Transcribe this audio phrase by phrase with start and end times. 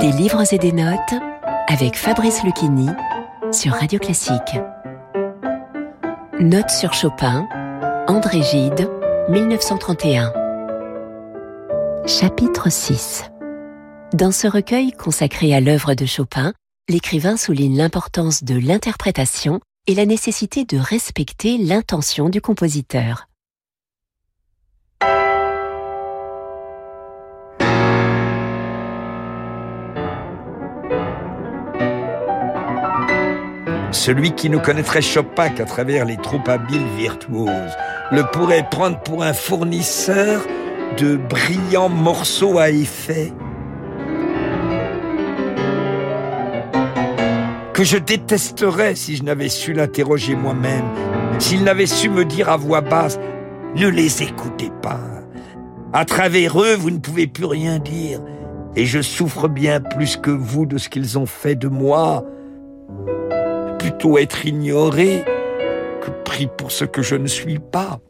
[0.00, 1.14] Des livres et des notes
[1.66, 2.88] avec Fabrice Lucchini
[3.52, 4.58] sur Radio Classique.
[6.40, 7.48] Notes sur Chopin,
[8.06, 8.88] André Gide,
[9.28, 10.32] 1931.
[12.06, 13.24] Chapitre 6
[14.14, 16.52] Dans ce recueil consacré à l'œuvre de Chopin,
[16.88, 23.26] l'écrivain souligne l'importance de l'interprétation et la nécessité de respecter l'intention du compositeur.
[33.90, 37.72] Celui qui ne connaîtrait Chopin qu'à travers les trop habiles virtuoses
[38.12, 40.46] le pourrait prendre pour un fournisseur
[40.98, 43.32] de brillants morceaux à effet
[47.78, 50.82] que je détesterais si je n'avais su l'interroger moi-même,
[51.38, 53.20] s'il n'avait su me dire à voix basse,
[53.76, 54.98] ne les écoutez pas.
[55.92, 58.20] À travers eux, vous ne pouvez plus rien dire,
[58.74, 62.24] et je souffre bien plus que vous de ce qu'ils ont fait de moi.
[63.78, 65.24] Plutôt être ignoré
[66.00, 68.00] que pris pour ce que je ne suis pas.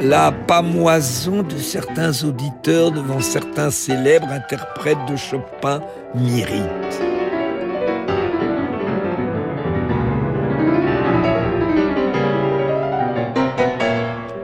[0.00, 5.80] La pamoison de certains auditeurs devant certains célèbres interprètes de Chopin
[6.14, 7.02] m'irrite.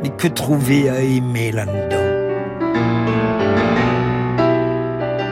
[0.02, 1.96] Mais que trouver à aimer là-dedans?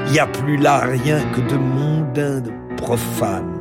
[0.06, 3.53] Il n'y a plus là rien que de mondain, de profane.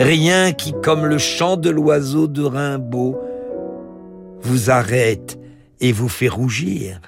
[0.00, 3.20] Rien qui, comme le chant de l'oiseau de Rimbaud,
[4.40, 5.38] vous arrête
[5.78, 7.02] et vous fait rougir.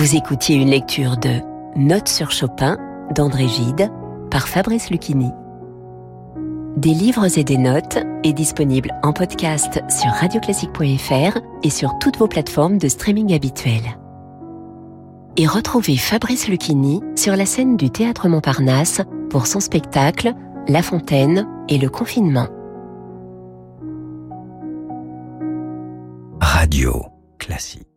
[0.00, 1.42] Vous écoutiez une lecture de
[1.76, 2.78] Notes sur Chopin
[3.14, 3.90] d'André Gide
[4.30, 5.28] par Fabrice Lucchini.
[6.78, 12.28] Des livres et des notes est disponible en podcast sur radioclassique.fr et sur toutes vos
[12.28, 13.98] plateformes de streaming habituelles.
[15.36, 20.32] Et retrouvez Fabrice Lucchini sur la scène du Théâtre Montparnasse pour son spectacle
[20.66, 22.48] La Fontaine et le confinement.
[26.40, 27.04] Radio
[27.38, 27.89] classique.